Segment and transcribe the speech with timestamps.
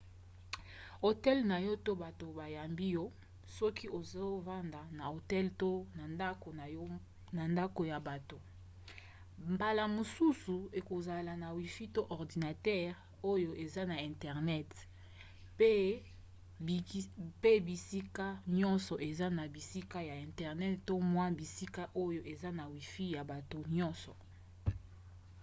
[1.05, 3.05] hotel na yo to bato bayambi yo
[3.57, 5.71] soki ozofanda na hotel to
[7.37, 8.37] na ndako ya bato
[9.53, 12.89] mbala mosusu ekozala na wifi to ordinatere
[13.33, 14.69] oyo eza na internet
[17.43, 18.25] pe bisika
[18.57, 23.57] nyonso eza na bisika ya internet to mwa bisika oyo eza na wifi ya bato
[23.77, 24.13] nyonso